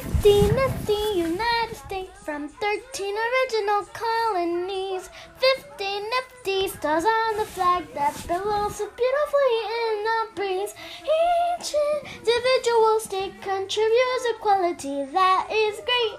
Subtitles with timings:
[0.00, 5.10] 50 nifty United States from 13 original colonies.
[5.36, 10.74] 50 nifty stars on the flag that billows so beautifully in the breeze.
[11.04, 11.74] Each
[12.16, 16.18] individual state contributes a quality that is great.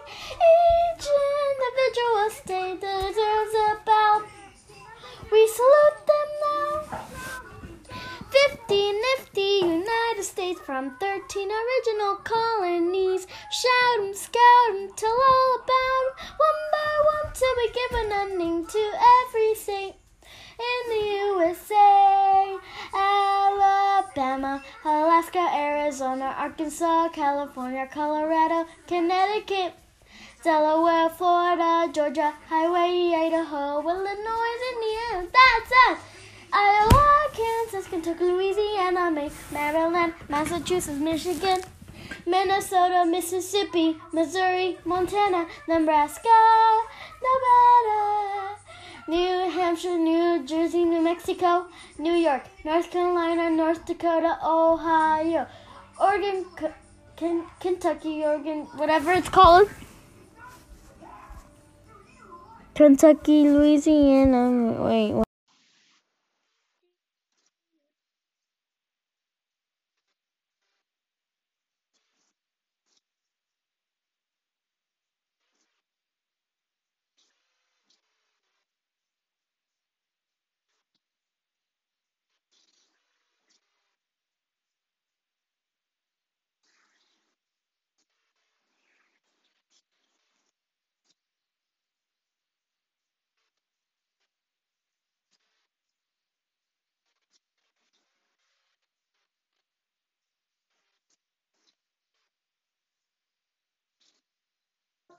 [0.53, 1.07] Each
[1.49, 4.21] individual state deserves a bow.
[5.31, 7.01] We salute them now.
[8.31, 13.27] 50 nifty United States from 13 original colonies.
[13.51, 18.11] Shout 'em, scout 'em, tell all about 'em, one by one till we give an
[18.13, 18.83] ending to
[19.19, 19.95] every state
[20.69, 22.57] in the USA.
[22.93, 29.73] Alabama, Alaska, Arizona, Arkansas, California, Colorado, Connecticut.
[30.45, 35.99] Delaware, Florida, Georgia, Hawaii, Idaho, Illinois, Indiana, that's us!
[36.53, 39.11] Iowa, Kansas, Kentucky, Louisiana,
[39.51, 41.61] Maryland, Massachusetts, Michigan,
[42.25, 46.37] Minnesota, Mississippi, Missouri, Montana, Nebraska,
[47.25, 48.57] Nevada,
[49.07, 51.65] New Hampshire, New Jersey, New Mexico,
[51.97, 55.47] New York, North Carolina, North Dakota, Ohio,
[55.99, 59.69] Oregon, K- Kentucky, Oregon, whatever it's called.
[62.73, 64.81] Kentucky, Louisiana.
[64.83, 65.30] Wait, wait.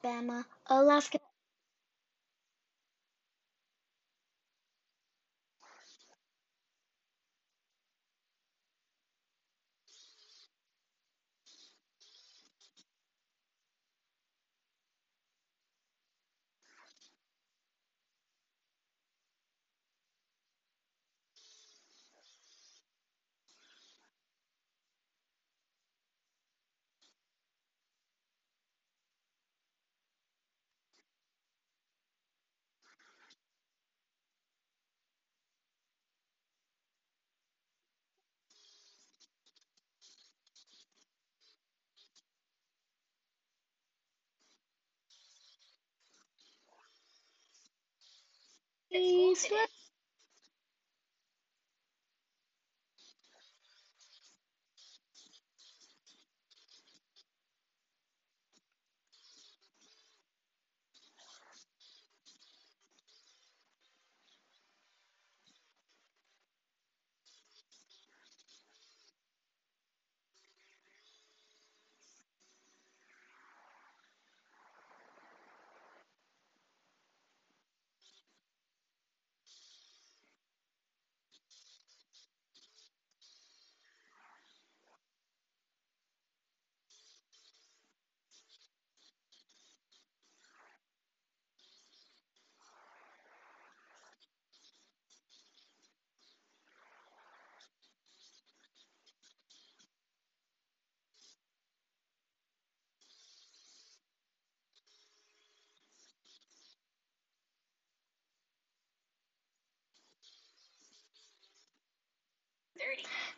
[0.05, 1.19] Alabama, Alaska.
[48.93, 49.72] Ih.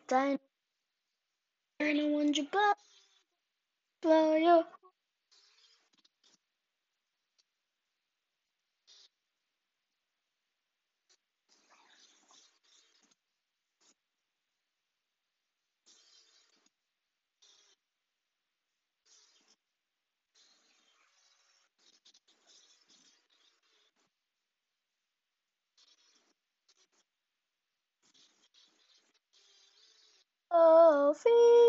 [0.07, 0.39] Dino,
[31.15, 31.64] sí.